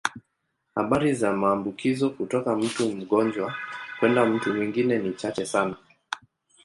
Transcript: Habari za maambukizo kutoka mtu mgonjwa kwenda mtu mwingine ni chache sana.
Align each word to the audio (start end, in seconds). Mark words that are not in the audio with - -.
Habari 0.75 1.13
za 1.15 1.33
maambukizo 1.33 2.09
kutoka 2.09 2.55
mtu 2.55 2.89
mgonjwa 2.95 3.55
kwenda 3.99 4.25
mtu 4.25 4.53
mwingine 4.53 4.99
ni 4.99 5.13
chache 5.13 5.45
sana. 5.45 5.75